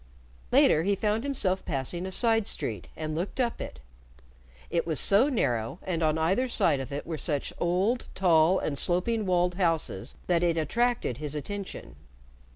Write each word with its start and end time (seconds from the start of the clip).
Later 0.51 0.81
he 0.81 0.95
found 0.95 1.23
himself 1.23 1.63
passing 1.63 2.07
a 2.07 2.11
side 2.11 2.47
street 2.47 2.87
and 2.97 3.13
looked 3.13 3.39
up 3.39 3.61
it. 3.61 3.79
It 4.71 4.87
was 4.87 4.99
so 4.99 5.29
narrow, 5.29 5.77
and 5.83 6.01
on 6.01 6.17
either 6.17 6.49
side 6.49 6.79
of 6.79 6.91
it 6.91 7.05
were 7.05 7.19
such 7.19 7.53
old, 7.59 8.07
tall, 8.15 8.57
and 8.57 8.79
sloping 8.79 9.27
walled 9.27 9.53
houses 9.61 10.15
that 10.25 10.41
it 10.41 10.57
attracted 10.57 11.17
his 11.17 11.35
attention. 11.35 11.97